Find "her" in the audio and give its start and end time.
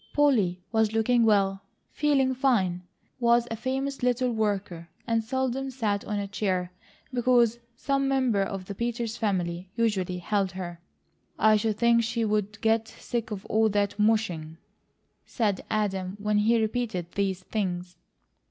10.53-10.79